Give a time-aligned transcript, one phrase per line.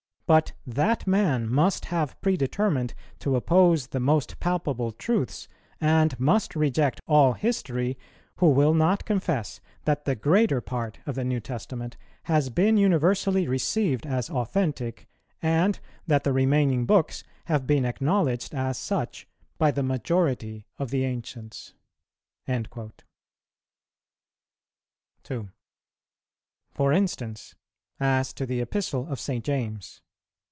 [0.27, 5.49] But that man must have predetermined to oppose the most palpable truths,
[5.81, 7.97] and must reject all history,
[8.37, 11.97] who will not confess that the greater part of the New Testament
[12.31, 15.09] has been universally received as authentic,
[15.41, 19.27] and that the remaining books have been acknowledged as such
[19.57, 22.91] by the majority of the ancients."[124:1]
[25.23, 25.49] 2.
[26.69, 27.53] For instance,
[27.99, 29.43] as to the Epistle of St.
[29.43, 29.99] James.